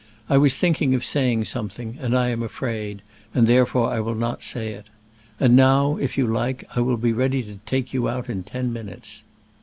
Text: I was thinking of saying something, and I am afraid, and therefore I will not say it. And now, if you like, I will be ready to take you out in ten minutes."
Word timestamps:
I 0.29 0.37
was 0.39 0.55
thinking 0.55 0.95
of 0.95 1.05
saying 1.05 1.45
something, 1.45 1.99
and 2.01 2.15
I 2.15 2.29
am 2.29 2.41
afraid, 2.41 3.03
and 3.35 3.45
therefore 3.45 3.91
I 3.91 3.99
will 3.99 4.15
not 4.15 4.41
say 4.41 4.69
it. 4.69 4.87
And 5.39 5.55
now, 5.55 5.97
if 5.97 6.17
you 6.17 6.25
like, 6.25 6.67
I 6.75 6.79
will 6.81 6.97
be 6.97 7.13
ready 7.13 7.43
to 7.43 7.59
take 7.67 7.93
you 7.93 8.09
out 8.09 8.27
in 8.27 8.41
ten 8.41 8.73
minutes." 8.73 9.21